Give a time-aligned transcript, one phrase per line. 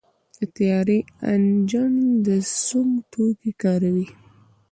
[0.37, 0.99] د طیارې
[1.31, 1.93] انجن
[2.25, 2.27] د
[2.63, 4.07] سونګ توکي کاروي.